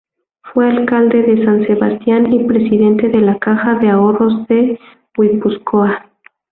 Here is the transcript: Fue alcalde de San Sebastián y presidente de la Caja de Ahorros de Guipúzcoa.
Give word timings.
Fue 0.41 0.67
alcalde 0.67 1.21
de 1.21 1.45
San 1.45 1.63
Sebastián 1.67 2.33
y 2.33 2.43
presidente 2.45 3.09
de 3.09 3.19
la 3.21 3.37
Caja 3.37 3.75
de 3.75 3.89
Ahorros 3.89 4.47
de 4.47 4.79
Guipúzcoa. 5.15 6.09